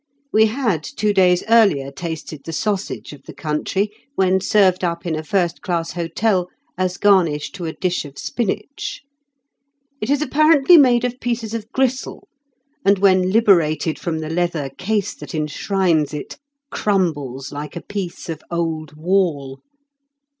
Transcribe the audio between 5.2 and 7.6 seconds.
first class hotel as garnish